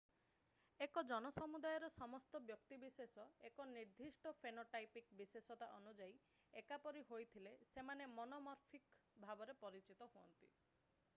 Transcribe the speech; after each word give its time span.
ଏକ 0.83 1.01
ଜନସମୁଦାୟର 1.09 1.89
ସମସ୍ତ 1.97 2.39
ବ୍ୟକ୍ତିବିଶେଷ 2.45 3.25
ଏକ 3.49 3.65
ନିର୍ଦ୍ଦିଷ୍ଟ 3.73 4.31
ଫେନୋଟାଇପିକ୍ 4.39 5.11
ବିଶେଷତା 5.21 5.67
ଅନୁଯାୟୀ 5.79 6.15
ଏକା 6.63 6.79
ପରି 6.87 7.03
ହୋଇଥିଲେ 7.11 7.55
ସେମାନେ 7.75 8.07
ମନୋମର୍ଫିକ୍ 8.21 8.89
ଭାବରେ 9.27 9.55
ପରିଚିତ 9.67 10.09
ହୁଅନ୍ତି 10.17 10.51